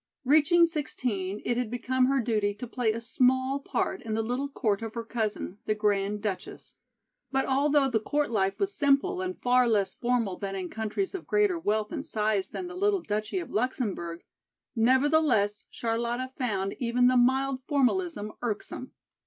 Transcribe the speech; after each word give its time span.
Reaching 0.25 0.65
sixteen 0.65 1.43
it 1.45 1.57
had 1.57 1.69
become 1.69 2.07
her 2.07 2.19
duty 2.21 2.55
to 2.55 2.65
play 2.65 2.91
a 2.91 2.99
small 2.99 3.59
part 3.59 4.01
in 4.01 4.15
the 4.15 4.23
little 4.23 4.49
court 4.49 4.81
of 4.81 4.95
her 4.95 5.03
cousin, 5.03 5.59
the 5.67 5.75
Grand 5.75 6.23
Duchess. 6.23 6.73
But 7.31 7.45
although 7.45 7.87
the 7.87 7.99
court 7.99 8.31
life 8.31 8.57
was 8.57 8.73
simple 8.73 9.21
and 9.21 9.39
far 9.39 9.67
less 9.67 9.93
formal 9.93 10.37
than 10.37 10.55
in 10.55 10.69
countries 10.71 11.13
of 11.13 11.27
greater 11.27 11.59
wealth 11.59 11.91
and 11.91 12.03
size 12.03 12.47
than 12.47 12.65
the 12.65 12.73
little 12.75 13.03
duchy 13.03 13.37
of 13.37 13.51
Luxemburg, 13.51 14.23
nevertheless 14.75 15.65
Charlotta 15.69 16.29
found 16.35 16.73
even 16.79 17.05
the 17.05 17.15
mild 17.15 17.59
formalism 17.67 18.31
irksome. 18.41 18.93